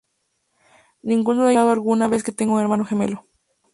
[1.03, 3.27] Ninguno de ellos ha pensado alguna vez que tenga un hermano gemelo.